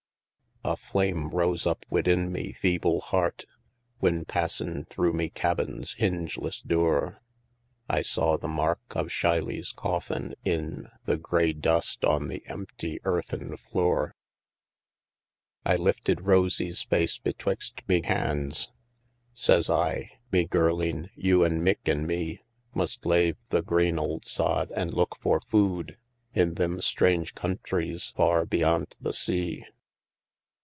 [0.63, 3.45] A flame rose up widin me feeble heart,
[3.97, 7.19] Whin passin' through me cabin's hingeless dure,
[7.89, 13.57] I saw the mark of Shylie's coffin in The grey dust on the empty earthen
[13.57, 14.13] flure.
[15.65, 18.71] I lifted Rosie's face betwixt me hands;
[19.33, 22.43] Says I, 'Me girleen, you an' Mick an' me,
[22.75, 25.97] Must lave the green ould sod, an' look for food
[26.35, 29.65] In thim strange countries far beyant the sea.'